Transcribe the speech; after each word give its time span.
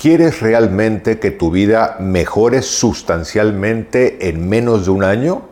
¿Quieres 0.00 0.40
realmente 0.40 1.18
que 1.18 1.30
tu 1.30 1.50
vida 1.50 1.98
mejore 2.00 2.62
sustancialmente 2.62 4.30
en 4.30 4.48
menos 4.48 4.86
de 4.86 4.92
un 4.92 5.04
año? 5.04 5.42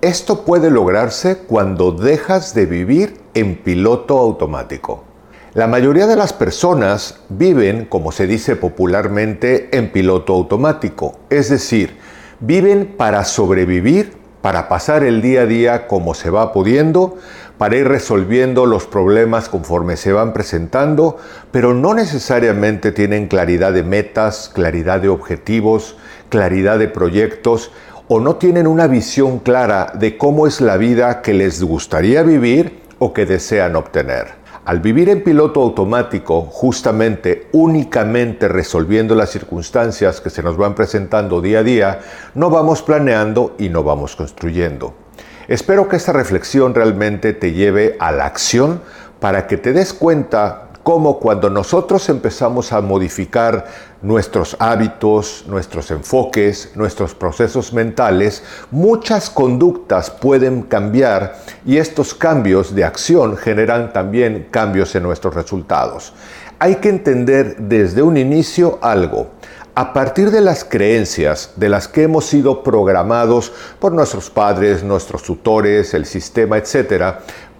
Esto 0.00 0.46
puede 0.46 0.70
lograrse 0.70 1.36
cuando 1.36 1.92
dejas 1.92 2.54
de 2.54 2.64
vivir 2.64 3.20
en 3.34 3.56
piloto 3.56 4.16
automático. 4.16 5.04
La 5.52 5.66
mayoría 5.66 6.06
de 6.06 6.16
las 6.16 6.32
personas 6.32 7.20
viven, 7.28 7.84
como 7.84 8.10
se 8.10 8.26
dice 8.26 8.56
popularmente, 8.56 9.68
en 9.76 9.92
piloto 9.92 10.32
automático, 10.32 11.18
es 11.28 11.50
decir, 11.50 11.98
viven 12.40 12.94
para 12.96 13.22
sobrevivir, 13.24 14.14
para 14.40 14.66
pasar 14.66 15.04
el 15.04 15.20
día 15.20 15.42
a 15.42 15.46
día 15.46 15.86
como 15.88 16.14
se 16.14 16.30
va 16.30 16.54
pudiendo, 16.54 17.18
para 17.58 17.76
ir 17.76 17.86
resolviendo 17.86 18.66
los 18.66 18.86
problemas 18.86 19.48
conforme 19.48 19.96
se 19.96 20.12
van 20.12 20.32
presentando, 20.32 21.18
pero 21.50 21.74
no 21.74 21.94
necesariamente 21.94 22.92
tienen 22.92 23.28
claridad 23.28 23.72
de 23.72 23.84
metas, 23.84 24.50
claridad 24.52 25.00
de 25.00 25.08
objetivos, 25.08 25.96
claridad 26.28 26.78
de 26.78 26.88
proyectos 26.88 27.70
o 28.08 28.20
no 28.20 28.36
tienen 28.36 28.66
una 28.66 28.86
visión 28.86 29.38
clara 29.38 29.92
de 29.94 30.18
cómo 30.18 30.46
es 30.46 30.60
la 30.60 30.76
vida 30.76 31.22
que 31.22 31.32
les 31.32 31.62
gustaría 31.62 32.22
vivir 32.22 32.80
o 32.98 33.12
que 33.12 33.24
desean 33.24 33.76
obtener. 33.76 34.44
Al 34.66 34.80
vivir 34.80 35.10
en 35.10 35.22
piloto 35.22 35.60
automático, 35.60 36.42
justamente 36.42 37.48
únicamente 37.52 38.48
resolviendo 38.48 39.14
las 39.14 39.30
circunstancias 39.30 40.22
que 40.22 40.30
se 40.30 40.42
nos 40.42 40.56
van 40.56 40.74
presentando 40.74 41.42
día 41.42 41.58
a 41.58 41.62
día, 41.62 42.00
no 42.34 42.48
vamos 42.48 42.80
planeando 42.80 43.54
y 43.58 43.68
no 43.68 43.84
vamos 43.84 44.16
construyendo. 44.16 45.03
Espero 45.48 45.88
que 45.88 45.96
esta 45.96 46.12
reflexión 46.12 46.74
realmente 46.74 47.32
te 47.32 47.52
lleve 47.52 47.96
a 47.98 48.12
la 48.12 48.26
acción 48.26 48.80
para 49.20 49.46
que 49.46 49.56
te 49.56 49.72
des 49.72 49.92
cuenta 49.92 50.63
cómo 50.84 51.18
cuando 51.18 51.50
nosotros 51.50 52.08
empezamos 52.10 52.72
a 52.72 52.80
modificar 52.80 53.66
nuestros 54.02 54.54
hábitos, 54.60 55.44
nuestros 55.48 55.90
enfoques, 55.90 56.72
nuestros 56.76 57.14
procesos 57.14 57.72
mentales, 57.72 58.44
muchas 58.70 59.30
conductas 59.30 60.10
pueden 60.10 60.62
cambiar 60.62 61.38
y 61.64 61.78
estos 61.78 62.14
cambios 62.14 62.74
de 62.74 62.84
acción 62.84 63.36
generan 63.36 63.92
también 63.92 64.46
cambios 64.50 64.94
en 64.94 65.02
nuestros 65.02 65.34
resultados. 65.34 66.12
Hay 66.58 66.76
que 66.76 66.90
entender 66.90 67.56
desde 67.58 68.02
un 68.02 68.16
inicio 68.18 68.78
algo. 68.82 69.30
A 69.76 69.92
partir 69.92 70.30
de 70.30 70.40
las 70.40 70.62
creencias 70.62 71.54
de 71.56 71.68
las 71.68 71.88
que 71.88 72.04
hemos 72.04 72.26
sido 72.26 72.62
programados 72.62 73.52
por 73.80 73.90
nuestros 73.90 74.30
padres, 74.30 74.84
nuestros 74.84 75.24
tutores, 75.24 75.94
el 75.94 76.06
sistema, 76.06 76.58
etc., 76.58 77.16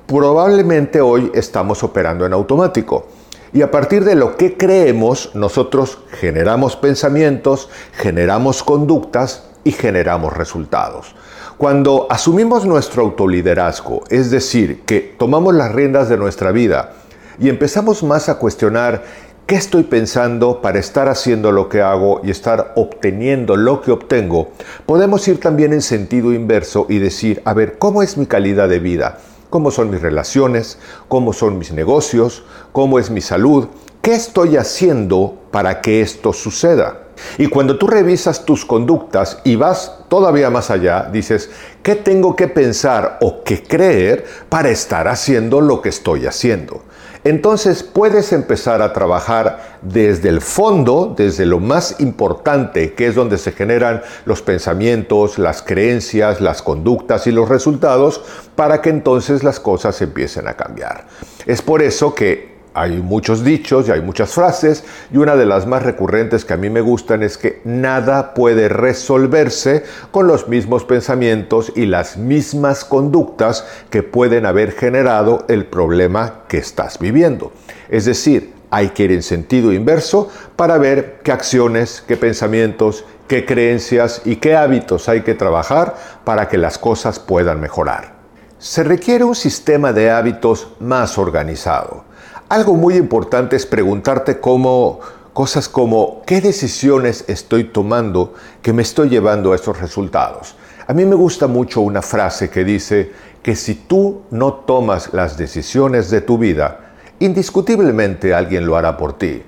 probablemente 0.07 1.01
hoy 1.01 1.31
estamos 1.35 1.83
operando 1.83 2.27
en 2.27 2.33
automático. 2.33 3.07
Y 3.53 3.63
a 3.63 3.71
partir 3.71 4.05
de 4.05 4.17
lo 4.17 4.37
que 4.37 4.57
creemos, 4.57 5.31
nosotros 5.35 5.99
generamos 6.11 6.77
pensamientos, 6.77 7.69
generamos 7.93 8.63
conductas 8.65 9.45
y 9.63 9.73
generamos 9.73 10.37
resultados. 10.37 11.15
Cuando 11.57 12.09
asumimos 12.11 12.67
nuestro 12.67 13.03
autoliderazgo, 13.03 14.03
es 14.11 14.31
decir, 14.31 14.83
que 14.85 15.15
tomamos 15.17 15.55
las 15.55 15.73
riendas 15.73 16.09
de 16.09 16.17
nuestra 16.17 16.51
vida 16.51 16.95
y 17.39 17.49
empezamos 17.49 18.03
más 18.03 18.29
a 18.29 18.39
cuestionar 18.39 19.05
qué 19.47 19.55
estoy 19.55 19.85
pensando 19.85 20.61
para 20.61 20.81
estar 20.81 21.09
haciendo 21.09 21.53
lo 21.53 21.69
que 21.69 21.81
hago 21.81 22.21
y 22.25 22.31
estar 22.31 22.73
obteniendo 22.75 23.57
lo 23.57 23.83
que 23.83 23.93
obtengo, 23.93 24.51
podemos 24.85 25.29
ir 25.29 25.39
también 25.39 25.73
en 25.73 25.83
sentido 25.83 26.33
inverso 26.33 26.87
y 26.89 26.99
decir, 26.99 27.41
a 27.45 27.55
ver, 27.55 27.79
¿cómo 27.79 28.03
es 28.03 28.17
mi 28.17 28.27
calidad 28.27 28.69
de 28.69 28.81
vida? 28.81 29.19
Cómo 29.55 29.71
son 29.71 29.89
mis 29.89 30.03
relaciones, 30.03 30.79
cómo 31.07 31.33
son 31.33 31.59
mis 31.59 31.71
negocios, 31.71 32.43
cómo 32.73 32.99
es 32.99 33.09
mi 33.09 33.21
salud, 33.21 33.69
qué 34.03 34.13
estoy 34.13 34.57
haciendo 34.57 35.39
para 35.53 35.81
que 35.81 36.01
esto 36.01 36.33
suceda. 36.33 37.04
Y 37.39 37.47
cuando 37.47 37.79
tú 37.79 37.87
revisas 37.87 38.45
tus 38.45 38.65
conductas 38.65 39.39
y 39.45 39.57
vas 39.57 40.01
todavía 40.09 40.51
más 40.51 40.71
allá, 40.71 41.09
dices, 41.13 41.51
¿qué 41.83 41.95
tengo 41.95 42.37
que 42.37 42.49
pensar 42.49 43.19
o 43.21 43.43
qué 43.45 43.63
creer 43.63 44.25
para 44.49 44.71
estar 44.71 45.09
haciendo 45.09 45.61
lo 45.61 45.81
que 45.81 45.89
estoy 45.89 46.27
haciendo? 46.27 46.83
entonces 47.25 47.83
puedes 47.83 48.33
empezar 48.35 48.83
a 48.83 48.93
trabajar 48.93 49.79
desde 49.81 50.29
el 50.29 50.43
fondo, 50.43 51.15
desde 51.17 51.47
lo 51.47 51.59
más 51.59 51.99
importante, 52.01 52.93
que 52.93 53.07
es 53.07 53.15
donde 53.15 53.39
se 53.39 53.53
generan 53.53 54.03
los 54.27 54.43
pensamientos, 54.43 55.39
las 55.39 55.63
creencias, 55.63 56.43
las 56.43 56.61
conductas 56.61 57.27
y 57.27 57.33
los 57.33 57.49
resultados, 57.49 58.21
para 58.55 58.83
que 58.83 58.91
entonces 58.91 59.43
las 59.43 59.59
cosas 59.59 60.01
empiecen 60.03 60.47
a 60.49 60.55
cambiar. 60.55 61.07
Es 61.47 61.63
por 61.63 61.81
eso 61.81 62.15
que 62.15 62.54
hay 62.75 63.01
muchos 63.01 63.45
dichos 63.45 63.89
y 63.89 63.93
hay 63.93 64.03
muchas 64.03 64.33
frases 64.33 64.85
y 65.13 65.17
una 65.17 65.37
de 65.37 65.47
las 65.47 65.65
más 65.67 65.83
recurrentes 65.85 66.45
que 66.45 66.55
a 66.55 66.57
mí 66.57 66.69
me 66.69 66.81
gustan 66.81 67.23
es 67.23 67.39
que 67.39 67.61
nada 67.65 68.35
puede 68.35 68.69
resolverse 68.69 69.85
con 70.11 70.27
los 70.27 70.49
mismos 70.49 70.85
pensamientos 70.85 71.73
y 71.77 71.87
las 71.87 72.17
mismas 72.17 72.85
conductas 72.85 73.65
que 73.91 74.03
pueden 74.03 74.45
haber 74.45 74.73
generado 74.73 75.45
el 75.49 75.67
problema 75.67 76.43
que 76.49 76.59
estás 76.59 76.99
viviendo. 76.99 77.53
Es 77.89 78.07
decir, 78.07 78.53
hay 78.71 78.89
que 78.89 79.05
ir 79.05 79.13
en 79.13 79.23
sentido 79.23 79.73
inverso 79.73 80.29
para 80.57 80.77
ver 80.77 81.21
qué 81.23 81.31
acciones, 81.31 82.03
qué 82.09 82.17
pensamientos, 82.17 83.05
qué 83.29 83.47
creencias 83.47 84.23
y 84.25 84.37
qué 84.37 84.57
hábitos 84.57 85.09
hay 85.09 85.21
que 85.21 85.35
trabajar 85.35 85.95
para 86.25 86.49
que 86.49 86.59
las 86.59 86.77
cosas 86.79 87.21
puedan 87.21 87.61
mejorar. 87.61 88.15
Se 88.59 88.83
requiere 88.83 89.23
un 89.23 89.37
sistema 89.37 89.93
de 89.93 90.11
hábitos 90.11 90.69
más 90.81 91.19
organizado 91.19 92.14
algo 92.49 92.75
muy 92.75 92.97
importante 92.97 93.57
es 93.57 93.67
preguntarte 93.67 94.39
cómo, 94.39 95.01
cosas 95.33 95.69
como 95.69 96.23
qué 96.27 96.41
decisiones 96.41 97.25
estoy 97.27 97.65
tomando 97.65 98.35
que 98.63 98.73
me 98.73 98.83
estoy 98.83 99.09
llevando 99.09 99.53
a 99.53 99.57
estos 99.57 99.81
resultados. 99.81 100.55
A 100.87 100.93
mí 100.93 101.05
me 101.07 101.15
gusta 101.15 101.47
mucho 101.47 101.81
una 101.81 102.03
frase 102.03 102.51
que 102.51 102.65
dice 102.65 103.11
que 103.43 103.57
si 103.57 103.75
tú 103.75 104.23
no 104.31 104.53
tomas 104.53 105.13
las 105.13 105.37
decisiones 105.37 106.11
de 106.11 106.21
tu 106.21 106.39
vida, 106.39 106.93
indiscutiblemente 107.19 108.35
alguien 108.35 108.67
lo 108.67 108.77
hará 108.77 108.97
por 108.97 109.17
ti. 109.17 109.43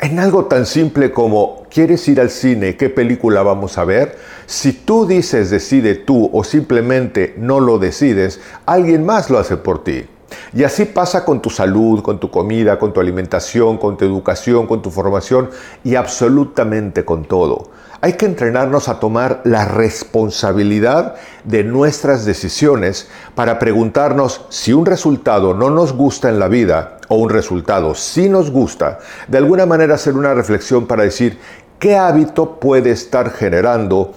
En 0.00 0.18
algo 0.18 0.44
tan 0.44 0.66
simple 0.66 1.10
como 1.10 1.64
¿quieres 1.70 2.06
ir 2.08 2.20
al 2.20 2.30
cine? 2.30 2.76
¿Qué 2.76 2.90
película 2.90 3.42
vamos 3.42 3.78
a 3.78 3.84
ver? 3.84 4.16
Si 4.46 4.72
tú 4.72 5.06
dices 5.06 5.50
decide 5.50 5.94
tú 5.94 6.30
o 6.32 6.44
simplemente 6.44 7.34
no 7.38 7.60
lo 7.60 7.78
decides, 7.78 8.40
alguien 8.66 9.04
más 9.04 9.30
lo 9.30 9.38
hace 9.38 9.56
por 9.56 9.82
ti. 9.82 10.06
Y 10.54 10.64
así 10.64 10.84
pasa 10.84 11.24
con 11.24 11.40
tu 11.42 11.50
salud, 11.50 12.02
con 12.02 12.18
tu 12.20 12.30
comida, 12.30 12.78
con 12.78 12.92
tu 12.92 13.00
alimentación, 13.00 13.78
con 13.78 13.96
tu 13.96 14.04
educación, 14.04 14.66
con 14.66 14.82
tu 14.82 14.90
formación 14.90 15.50
y 15.84 15.94
absolutamente 15.94 17.04
con 17.04 17.24
todo. 17.24 17.70
Hay 18.00 18.12
que 18.12 18.26
entrenarnos 18.26 18.88
a 18.88 19.00
tomar 19.00 19.40
la 19.44 19.64
responsabilidad 19.64 21.16
de 21.44 21.64
nuestras 21.64 22.24
decisiones 22.24 23.08
para 23.34 23.58
preguntarnos 23.58 24.42
si 24.50 24.72
un 24.72 24.84
resultado 24.84 25.54
no 25.54 25.70
nos 25.70 25.94
gusta 25.94 26.28
en 26.28 26.38
la 26.38 26.48
vida 26.48 26.98
o 27.08 27.16
un 27.16 27.30
resultado 27.30 27.94
sí 27.94 28.28
nos 28.28 28.50
gusta, 28.50 28.98
de 29.28 29.38
alguna 29.38 29.64
manera 29.64 29.94
hacer 29.94 30.14
una 30.14 30.34
reflexión 30.34 30.86
para 30.86 31.04
decir 31.04 31.38
qué 31.78 31.96
hábito 31.96 32.58
puede 32.60 32.90
estar 32.90 33.30
generando 33.30 34.12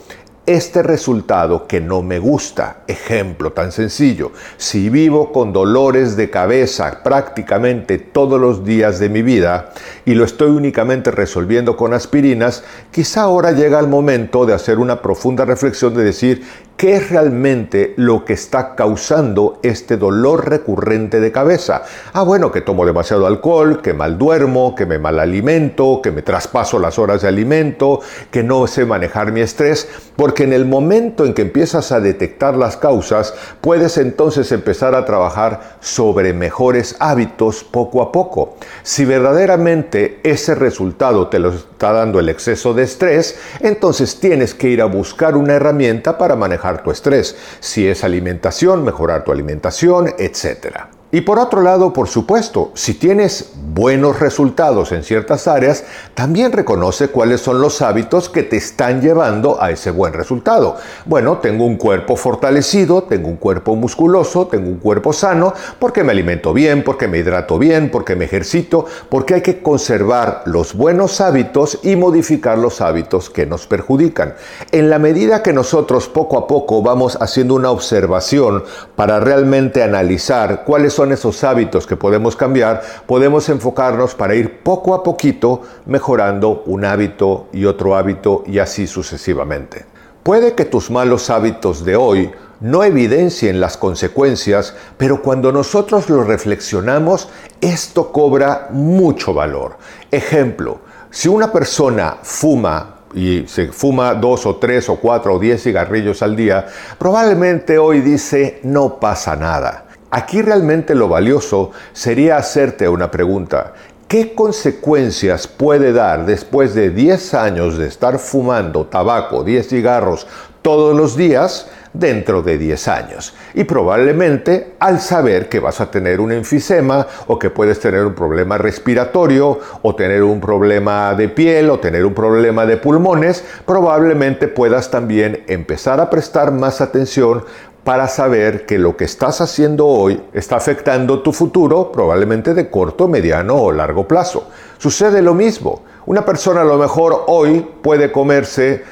este 0.49 0.81
resultado 0.81 1.67
que 1.67 1.79
no 1.79 2.01
me 2.01 2.17
gusta. 2.17 2.77
Ejemplo 2.87 3.51
tan 3.51 3.71
sencillo, 3.71 4.31
si 4.57 4.89
vivo 4.89 5.31
con 5.31 5.53
dolores 5.53 6.15
de 6.17 6.31
cabeza 6.31 7.03
prácticamente 7.03 7.99
todos 7.99 8.41
los 8.41 8.65
días 8.65 8.97
de 8.97 9.09
mi 9.09 9.21
vida 9.21 9.69
y 10.05 10.15
lo 10.15 10.25
estoy 10.25 10.49
únicamente 10.49 11.11
resolviendo 11.11 11.77
con 11.77 11.93
aspirinas, 11.93 12.63
quizá 12.89 13.21
ahora 13.21 13.51
llega 13.51 13.79
el 13.79 13.87
momento 13.87 14.47
de 14.47 14.55
hacer 14.55 14.79
una 14.79 15.03
profunda 15.03 15.45
reflexión 15.45 15.93
de 15.93 16.03
decir 16.03 16.43
qué 16.79 16.95
es 16.95 17.09
realmente 17.09 17.93
lo 17.97 18.23
que 18.23 18.31
está 18.31 18.73
causando 18.73 19.59
este 19.63 19.97
dolor 19.97 20.49
recurrente 20.49 21.19
de 21.19 21.29
cabeza. 21.29 21.83
Ah, 22.13 22.23
bueno, 22.23 22.53
que 22.53 22.61
tomo 22.61 22.85
demasiado 22.85 23.27
alcohol, 23.27 23.81
que 23.81 23.93
mal 23.93 24.17
duermo, 24.17 24.75
que 24.75 24.85
me 24.85 24.97
mal 24.97 25.19
alimento, 25.19 25.99
que 26.01 26.11
me 26.11 26.21
traspaso 26.21 26.79
las 26.79 26.97
horas 26.97 27.21
de 27.21 27.27
alimento, 27.27 27.99
que 28.31 28.43
no 28.43 28.65
sé 28.65 28.85
manejar 28.85 29.33
mi 29.33 29.41
estrés, 29.41 29.89
porque 30.15 30.38
en 30.43 30.53
el 30.53 30.65
momento 30.65 31.25
en 31.25 31.33
que 31.33 31.41
empiezas 31.41 31.91
a 31.91 31.99
detectar 31.99 32.55
las 32.55 32.77
causas, 32.77 33.33
puedes 33.61 33.97
entonces 33.97 34.51
empezar 34.51 34.95
a 34.95 35.05
trabajar 35.05 35.77
sobre 35.79 36.33
mejores 36.33 36.95
hábitos 36.99 37.63
poco 37.63 38.01
a 38.01 38.11
poco. 38.11 38.55
Si 38.83 39.05
verdaderamente 39.05 40.19
ese 40.23 40.55
resultado 40.55 41.27
te 41.27 41.39
lo 41.39 41.49
está 41.49 41.93
dando 41.93 42.19
el 42.19 42.29
exceso 42.29 42.73
de 42.73 42.83
estrés, 42.83 43.39
entonces 43.59 44.19
tienes 44.19 44.53
que 44.53 44.69
ir 44.69 44.81
a 44.81 44.85
buscar 44.85 45.35
una 45.35 45.53
herramienta 45.53 46.17
para 46.17 46.35
manejar 46.35 46.83
tu 46.83 46.91
estrés. 46.91 47.35
Si 47.59 47.87
es 47.87 48.03
alimentación, 48.03 48.83
mejorar 48.83 49.23
tu 49.23 49.31
alimentación, 49.31 50.13
etc. 50.17 50.98
Y 51.11 51.21
por 51.21 51.39
otro 51.39 51.63
lado, 51.63 51.91
por 51.91 52.07
supuesto, 52.07 52.69
si 52.75 52.93
tienes 52.93 53.53
buenos 53.73 54.19
resultados 54.19 54.91
en 54.91 55.01
ciertas 55.01 55.47
áreas, 55.47 55.83
también 56.13 56.51
reconoce 56.51 57.07
cuáles 57.07 57.41
son 57.41 57.61
los 57.61 57.81
hábitos 57.81 58.29
que 58.29 58.43
te 58.43 58.57
están 58.57 59.01
llevando 59.01 59.59
a 59.59 59.71
ese 59.71 59.89
buen 59.89 60.13
resultado. 60.13 60.77
Bueno, 61.05 61.39
tengo 61.39 61.65
un 61.65 61.77
cuerpo 61.77 62.15
fortalecido, 62.15 63.05
tengo 63.05 63.27
un 63.27 63.37
cuerpo 63.37 63.75
musculoso, 63.75 64.45
tengo 64.45 64.69
un 64.69 64.77
cuerpo 64.77 65.11
sano, 65.11 65.55
porque 65.79 66.03
me 66.03 66.11
alimento 66.11 66.53
bien, 66.53 66.83
porque 66.83 67.07
me 67.07 67.17
hidrato 67.17 67.57
bien, 67.57 67.89
porque 67.89 68.15
me 68.15 68.25
ejercito, 68.25 68.85
porque 69.09 69.33
hay 69.33 69.41
que 69.41 69.63
conservar 69.63 70.43
los 70.45 70.75
buenos 70.75 71.21
hábitos 71.21 71.79
y 71.81 71.95
modificar 71.95 72.59
los 72.59 72.81
hábitos 72.81 73.31
que 73.31 73.47
nos 73.47 73.65
perjudican. 73.65 74.35
En 74.71 74.91
la 74.91 74.99
medida 74.99 75.41
que 75.41 75.53
nosotros 75.53 76.07
poco 76.07 76.37
a 76.37 76.45
poco 76.45 76.83
vamos 76.83 77.17
haciendo 77.19 77.55
una 77.55 77.71
observación 77.71 78.63
para 78.95 79.19
realmente 79.19 79.81
analizar 79.81 80.65
cuáles 80.65 80.98
son 80.99 81.13
esos 81.13 81.45
hábitos 81.45 81.87
que 81.87 81.95
podemos 81.95 82.35
cambiar, 82.35 82.81
podemos 83.05 83.47
enfocarnos 83.47 84.15
para 84.15 84.35
ir 84.35 84.59
poco 84.59 84.93
a 84.93 85.01
poquito 85.01 85.61
mejorando 85.85 86.63
un 86.65 86.83
hábito 86.83 87.47
y 87.53 87.63
otro 87.63 87.95
hábito 87.95 88.43
y 88.45 88.59
así 88.59 88.85
sucesivamente. 88.85 89.85
Puede 90.23 90.55
que 90.55 90.65
tus 90.65 90.91
malos 90.91 91.29
hábitos 91.29 91.85
de 91.85 91.95
hoy 91.95 92.31
no 92.59 92.83
evidencien 92.83 93.61
las 93.61 93.77
consecuencias, 93.77 94.75
pero 94.97 95.21
cuando 95.21 95.53
nosotros 95.53 96.09
lo 96.09 96.21
reflexionamos, 96.25 97.29
esto 97.61 98.11
cobra 98.11 98.67
mucho 98.71 99.33
valor. 99.33 99.77
Ejemplo, 100.11 100.81
si 101.09 101.29
una 101.29 101.49
persona 101.49 102.17
fuma 102.23 102.97
y 103.13 103.45
se 103.47 103.71
fuma 103.71 104.15
dos 104.15 104.45
o 104.45 104.57
tres 104.57 104.89
o 104.89 104.97
cuatro 104.97 105.35
o 105.35 105.39
diez 105.39 105.63
cigarrillos 105.63 106.21
al 106.21 106.35
día, 106.35 106.67
probablemente 106.97 107.77
hoy 107.77 108.01
dice 108.01 108.59
no 108.63 108.99
pasa 108.99 109.37
nada. 109.37 109.85
Aquí 110.11 110.41
realmente 110.41 110.95
lo 110.95 111.07
valioso 111.07 111.71
sería 111.93 112.37
hacerte 112.37 112.89
una 112.89 113.11
pregunta. 113.11 113.73
¿Qué 114.07 114.33
consecuencias 114.33 115.47
puede 115.47 115.93
dar 115.93 116.25
después 116.25 116.73
de 116.73 116.89
10 116.89 117.35
años 117.35 117.77
de 117.77 117.85
estar 117.85 118.17
fumando 118.17 118.87
tabaco, 118.87 119.43
10 119.43 119.67
cigarros 119.67 120.25
todos 120.63 120.97
los 120.97 121.15
días 121.15 121.69
dentro 121.93 122.41
de 122.41 122.57
10 122.57 122.87
años? 122.87 123.35
Y 123.53 123.65
probablemente 123.65 124.73
al 124.79 124.99
saber 124.99 125.47
que 125.47 125.59
vas 125.59 125.79
a 125.79 125.91
tener 125.91 126.21
un 126.21 126.31
enfisema 126.31 127.05
o 127.27 127.37
que 127.37 127.51
puedes 127.51 127.79
tener 127.79 128.03
un 128.03 128.15
problema 128.15 128.57
respiratorio 128.57 129.59
o 129.83 129.93
tener 129.93 130.23
un 130.23 130.41
problema 130.41 131.13
de 131.13 131.29
piel 131.29 131.69
o 131.69 131.79
tener 131.79 132.03
un 132.03 132.15
problema 132.15 132.65
de 132.65 132.77
pulmones, 132.77 133.43
probablemente 133.63 134.47
puedas 134.47 134.89
también 134.89 135.43
empezar 135.45 135.99
a 135.99 136.09
prestar 136.09 136.51
más 136.51 136.81
atención 136.81 137.43
para 137.89 138.07
saber 138.07 138.67
que 138.67 138.77
lo 138.77 138.95
que 138.95 139.05
estás 139.05 139.41
haciendo 139.41 139.87
hoy 139.87 140.21
está 140.31 140.57
afectando 140.57 141.23
tu 141.23 141.33
futuro, 141.33 141.91
probablemente 141.91 142.53
de 142.53 142.69
corto, 142.69 143.07
mediano 143.07 143.55
o 143.55 143.71
largo 143.71 144.07
plazo. 144.07 144.47
Sucede 144.77 145.23
lo 145.23 145.33
mismo. 145.33 145.81
Una 146.05 146.23
persona 146.23 146.61
a 146.61 146.65
lo 146.65 146.77
mejor 146.77 147.23
hoy 147.25 147.65
puede 147.81 148.11
comerse 148.11 148.83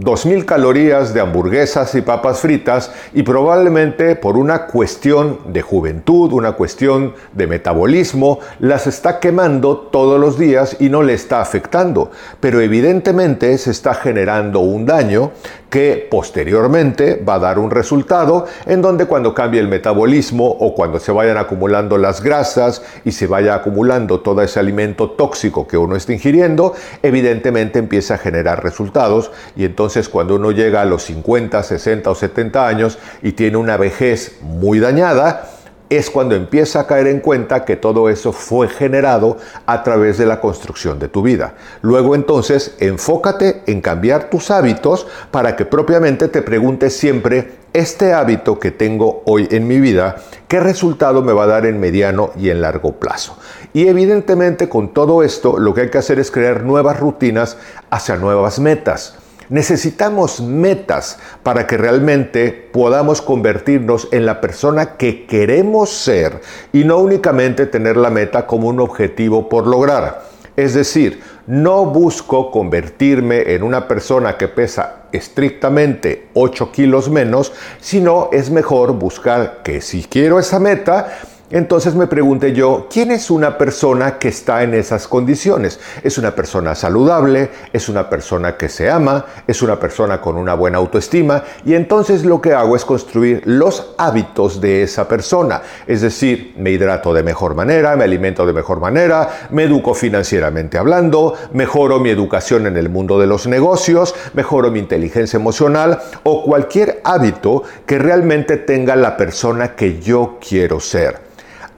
2.000 0.00 0.46
calorías 0.46 1.12
de 1.12 1.20
hamburguesas 1.20 1.94
y 1.94 2.00
papas 2.00 2.40
fritas 2.40 2.90
y 3.12 3.22
probablemente 3.22 4.16
por 4.16 4.38
una 4.38 4.66
cuestión 4.66 5.52
de 5.52 5.60
juventud, 5.60 6.32
una 6.32 6.52
cuestión 6.52 7.14
de 7.32 7.46
metabolismo, 7.46 8.38
las 8.60 8.86
está 8.86 9.20
quemando 9.20 9.76
todos 9.76 10.18
los 10.18 10.38
días 10.38 10.76
y 10.80 10.88
no 10.88 11.02
le 11.02 11.12
está 11.12 11.42
afectando. 11.42 12.10
Pero 12.40 12.60
evidentemente 12.60 13.56
se 13.58 13.72
está 13.72 13.94
generando 13.94 14.60
un 14.60 14.86
daño 14.86 15.32
que 15.70 16.08
posteriormente 16.10 17.22
va 17.26 17.34
a 17.34 17.38
dar 17.38 17.58
un 17.58 17.70
resultado 17.70 18.46
en 18.66 18.82
donde 18.82 19.06
cuando 19.06 19.32
cambie 19.32 19.60
el 19.60 19.68
metabolismo 19.68 20.48
o 20.48 20.74
cuando 20.74 20.98
se 20.98 21.12
vayan 21.12 21.38
acumulando 21.38 21.96
las 21.96 22.22
grasas 22.22 22.82
y 23.04 23.12
se 23.12 23.28
vaya 23.28 23.54
acumulando 23.54 24.20
todo 24.20 24.42
ese 24.42 24.58
alimento 24.58 25.12
tóxico 25.12 25.66
que 25.66 25.78
uno 25.78 25.94
está 25.94 26.12
ingiriendo, 26.12 26.74
evidentemente 27.02 27.78
empieza 27.78 28.14
a 28.14 28.18
generar 28.18 28.62
resultados. 28.62 29.30
Y 29.54 29.64
entonces 29.64 30.08
cuando 30.08 30.34
uno 30.34 30.50
llega 30.50 30.82
a 30.82 30.84
los 30.84 31.04
50, 31.04 31.62
60 31.62 32.10
o 32.10 32.14
70 32.14 32.66
años 32.66 32.98
y 33.22 33.32
tiene 33.32 33.56
una 33.56 33.76
vejez 33.76 34.38
muy 34.42 34.80
dañada, 34.80 35.59
es 35.90 36.08
cuando 36.08 36.36
empieza 36.36 36.80
a 36.80 36.86
caer 36.86 37.08
en 37.08 37.18
cuenta 37.18 37.64
que 37.64 37.76
todo 37.76 38.08
eso 38.08 38.32
fue 38.32 38.68
generado 38.68 39.38
a 39.66 39.82
través 39.82 40.18
de 40.18 40.24
la 40.24 40.40
construcción 40.40 41.00
de 41.00 41.08
tu 41.08 41.20
vida. 41.20 41.54
Luego 41.82 42.14
entonces 42.14 42.76
enfócate 42.78 43.64
en 43.66 43.80
cambiar 43.80 44.30
tus 44.30 44.52
hábitos 44.52 45.08
para 45.32 45.56
que 45.56 45.66
propiamente 45.66 46.28
te 46.28 46.42
preguntes 46.42 46.96
siempre, 46.96 47.58
este 47.72 48.12
hábito 48.12 48.58
que 48.58 48.70
tengo 48.70 49.22
hoy 49.26 49.48
en 49.50 49.66
mi 49.66 49.80
vida, 49.80 50.16
¿qué 50.48 50.60
resultado 50.60 51.22
me 51.22 51.32
va 51.32 51.44
a 51.44 51.48
dar 51.48 51.66
en 51.66 51.80
mediano 51.80 52.30
y 52.36 52.50
en 52.50 52.60
largo 52.62 52.92
plazo? 52.92 53.36
Y 53.72 53.88
evidentemente 53.88 54.68
con 54.68 54.94
todo 54.94 55.24
esto 55.24 55.58
lo 55.58 55.74
que 55.74 55.82
hay 55.82 55.90
que 55.90 55.98
hacer 55.98 56.20
es 56.20 56.30
crear 56.30 56.62
nuevas 56.62 56.98
rutinas 56.98 57.56
hacia 57.90 58.16
nuevas 58.16 58.60
metas. 58.60 59.19
Necesitamos 59.50 60.40
metas 60.40 61.18
para 61.42 61.66
que 61.66 61.76
realmente 61.76 62.52
podamos 62.72 63.20
convertirnos 63.20 64.06
en 64.12 64.24
la 64.24 64.40
persona 64.40 64.96
que 64.96 65.26
queremos 65.26 65.90
ser 65.90 66.40
y 66.72 66.84
no 66.84 66.98
únicamente 66.98 67.66
tener 67.66 67.96
la 67.96 68.10
meta 68.10 68.46
como 68.46 68.68
un 68.68 68.78
objetivo 68.78 69.48
por 69.48 69.66
lograr. 69.66 70.22
Es 70.56 70.74
decir, 70.74 71.20
no 71.48 71.86
busco 71.86 72.52
convertirme 72.52 73.54
en 73.54 73.64
una 73.64 73.88
persona 73.88 74.36
que 74.36 74.46
pesa 74.46 75.06
estrictamente 75.10 76.28
8 76.34 76.70
kilos 76.70 77.10
menos, 77.10 77.52
sino 77.80 78.28
es 78.32 78.50
mejor 78.50 78.92
buscar 78.92 79.62
que 79.64 79.80
si 79.80 80.04
quiero 80.04 80.38
esa 80.38 80.60
meta, 80.60 81.18
entonces 81.50 81.96
me 81.96 82.06
pregunté 82.06 82.52
yo, 82.52 82.86
¿quién 82.88 83.10
es 83.10 83.28
una 83.28 83.58
persona 83.58 84.18
que 84.18 84.28
está 84.28 84.62
en 84.62 84.72
esas 84.72 85.08
condiciones? 85.08 85.80
¿Es 86.02 86.16
una 86.16 86.32
persona 86.32 86.76
saludable? 86.76 87.50
¿Es 87.72 87.88
una 87.88 88.08
persona 88.08 88.56
que 88.56 88.68
se 88.68 88.88
ama? 88.88 89.26
¿Es 89.48 89.60
una 89.60 89.80
persona 89.80 90.20
con 90.20 90.36
una 90.36 90.54
buena 90.54 90.78
autoestima? 90.78 91.42
Y 91.64 91.74
entonces 91.74 92.24
lo 92.24 92.40
que 92.40 92.54
hago 92.54 92.76
es 92.76 92.84
construir 92.84 93.42
los 93.46 93.94
hábitos 93.98 94.60
de 94.60 94.84
esa 94.84 95.08
persona. 95.08 95.62
Es 95.88 96.02
decir, 96.02 96.54
me 96.56 96.70
hidrato 96.70 97.12
de 97.12 97.24
mejor 97.24 97.56
manera, 97.56 97.96
me 97.96 98.04
alimento 98.04 98.46
de 98.46 98.52
mejor 98.52 98.78
manera, 98.78 99.48
me 99.50 99.64
educo 99.64 99.92
financieramente 99.92 100.78
hablando, 100.78 101.34
mejoro 101.52 101.98
mi 101.98 102.10
educación 102.10 102.68
en 102.68 102.76
el 102.76 102.88
mundo 102.88 103.18
de 103.18 103.26
los 103.26 103.48
negocios, 103.48 104.14
mejoro 104.34 104.70
mi 104.70 104.78
inteligencia 104.78 105.36
emocional 105.36 106.00
o 106.22 106.44
cualquier 106.44 107.00
hábito 107.02 107.64
que 107.86 107.98
realmente 107.98 108.56
tenga 108.56 108.94
la 108.94 109.16
persona 109.16 109.74
que 109.74 110.00
yo 110.00 110.38
quiero 110.40 110.78
ser. 110.78 111.30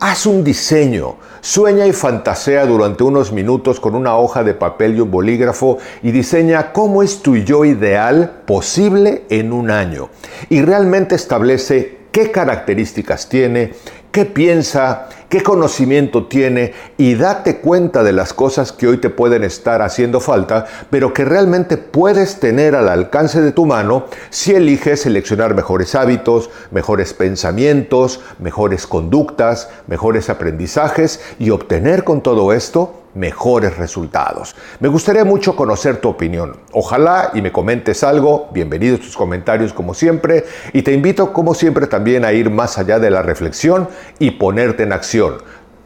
Haz 0.05 0.27
un 0.27 0.43
diseño, 0.43 1.15
sueña 1.41 1.87
y 1.87 1.93
fantasea 1.93 2.67
durante 2.67 3.05
unos 3.05 3.31
minutos 3.31 3.79
con 3.79 3.95
una 3.95 4.17
hoja 4.17 4.43
de 4.43 4.53
papel 4.53 4.97
y 4.97 5.01
un 5.01 5.13
bolígrafo 5.13 5.79
y 6.03 6.11
diseña 6.11 6.73
cómo 6.73 7.05
es 7.05 7.23
tu 7.23 7.37
yo 7.37 7.65
ideal 7.65 8.43
posible 8.45 9.23
en 9.31 9.53
un 9.53 9.71
año. 9.71 10.09
Y 10.49 10.61
realmente 10.63 11.15
establece 11.15 11.99
qué 12.11 12.33
características 12.33 13.29
tiene, 13.29 13.75
qué 14.11 14.25
piensa, 14.25 15.09
qué 15.33 15.43
conocimiento 15.43 16.27
tiene 16.27 16.75
y 16.99 17.15
date 17.15 17.57
cuenta 17.57 18.03
de 18.03 18.13
las 18.13 18.35
cosas 18.35 18.71
que 18.71 18.87
hoy 18.87 18.99
te 18.99 19.09
pueden 19.09 19.45
estar 19.45 19.81
haciendo 19.81 20.21
falta, 20.21 20.67
pero 20.91 21.15
que 21.15 21.25
realmente 21.25 21.79
puedes 21.79 22.39
tener 22.39 22.75
al 22.75 22.91
alcance 22.91 23.41
de 23.41 23.51
tu 23.51 23.65
mano 23.65 24.05
si 24.29 24.55
eliges 24.55 25.01
seleccionar 25.01 25.55
mejores 25.55 25.95
hábitos, 25.95 26.51
mejores 26.71 27.15
pensamientos, 27.15 28.21
mejores 28.41 28.87
conductas, 28.87 29.71
mejores 29.87 30.29
aprendizajes 30.29 31.23
y 31.39 31.49
obtener 31.49 32.05
con 32.05 32.21
todo 32.21 32.53
esto 32.53 33.02
mejores 33.15 33.77
resultados. 33.77 34.55
Me 34.81 34.89
gustaría 34.89 35.25
mucho 35.25 35.55
conocer 35.55 35.99
tu 35.99 36.09
opinión. 36.09 36.57
Ojalá 36.73 37.31
y 37.35 37.43
me 37.43 37.53
comentes 37.53 38.03
algo. 38.03 38.49
Bienvenidos 38.53 39.01
tus 39.01 39.17
comentarios 39.17 39.73
como 39.73 39.95
siempre. 39.95 40.45
Y 40.73 40.83
te 40.83 40.93
invito 40.93 41.33
como 41.33 41.55
siempre 41.55 41.87
también 41.87 42.25
a 42.25 42.33
ir 42.33 42.51
más 42.51 42.79
allá 42.79 42.99
de 42.99 43.11
la 43.11 43.23
reflexión 43.23 43.89
y 44.19 44.33
ponerte 44.33 44.85
en 44.85 44.93
acción. 44.93 45.39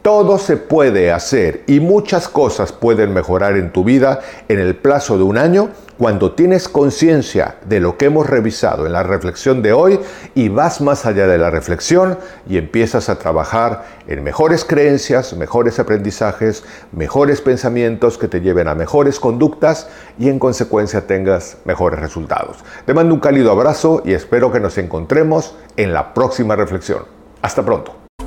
Todo 0.07 0.37
se 0.37 0.55
puede 0.55 1.11
hacer 1.11 1.63
y 1.67 1.81
muchas 1.81 2.29
cosas 2.29 2.71
pueden 2.71 3.13
mejorar 3.13 3.57
en 3.57 3.73
tu 3.73 3.83
vida 3.83 4.21
en 4.47 4.57
el 4.57 4.73
plazo 4.73 5.17
de 5.17 5.25
un 5.25 5.37
año 5.37 5.67
cuando 5.97 6.31
tienes 6.31 6.69
conciencia 6.69 7.57
de 7.65 7.81
lo 7.81 7.97
que 7.97 8.05
hemos 8.05 8.25
revisado 8.25 8.85
en 8.85 8.93
la 8.93 9.03
reflexión 9.03 9.61
de 9.61 9.73
hoy 9.73 9.99
y 10.33 10.47
vas 10.47 10.79
más 10.79 11.05
allá 11.05 11.27
de 11.27 11.37
la 11.37 11.49
reflexión 11.49 12.17
y 12.47 12.57
empiezas 12.57 13.09
a 13.09 13.19
trabajar 13.19 13.83
en 14.07 14.23
mejores 14.23 14.63
creencias, 14.63 15.33
mejores 15.33 15.77
aprendizajes, 15.77 16.63
mejores 16.93 17.41
pensamientos 17.41 18.17
que 18.17 18.29
te 18.29 18.39
lleven 18.39 18.69
a 18.69 18.75
mejores 18.75 19.19
conductas 19.19 19.89
y 20.17 20.29
en 20.29 20.39
consecuencia 20.39 21.05
tengas 21.05 21.57
mejores 21.65 21.99
resultados. 21.99 22.59
Te 22.85 22.93
mando 22.93 23.13
un 23.13 23.19
cálido 23.19 23.51
abrazo 23.51 24.01
y 24.05 24.13
espero 24.13 24.53
que 24.53 24.61
nos 24.61 24.77
encontremos 24.77 25.57
en 25.75 25.91
la 25.91 26.13
próxima 26.13 26.55
reflexión. 26.55 27.01
Hasta 27.41 27.65
pronto. 27.65 28.06